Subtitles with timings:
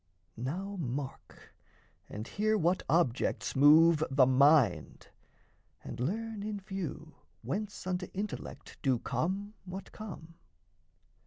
[0.35, 1.53] Now mark,
[2.09, 5.09] and hear what objects move the mind,
[5.83, 10.33] And learn, in few, whence unto intellect Do come what come.